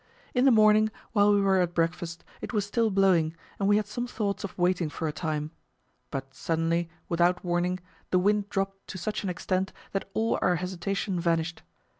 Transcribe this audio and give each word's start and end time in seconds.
In 0.33 0.45
the 0.45 0.51
morning, 0.51 0.89
while 1.11 1.31
we 1.31 1.39
were 1.41 1.59
at 1.61 1.75
breakfast, 1.75 2.23
it 2.41 2.53
was 2.53 2.65
still 2.65 2.89
blowing, 2.89 3.35
and 3.59 3.69
we 3.69 3.75
had 3.77 3.85
some 3.85 4.07
thoughts 4.07 4.43
of 4.43 4.57
waiting 4.57 4.89
for 4.89 5.07
a 5.07 5.11
time; 5.11 5.51
but 6.09 6.33
suddenly, 6.33 6.89
without 7.07 7.45
warning, 7.45 7.79
the 8.09 8.17
wind 8.17 8.49
dropped 8.49 8.87
to 8.87 8.97
such 8.97 9.21
an 9.23 9.29
extent 9.29 9.71
that 9.91 10.09
all 10.15 10.39
our 10.41 10.55
hesitation 10.55 11.19
vanished. 11.19 11.61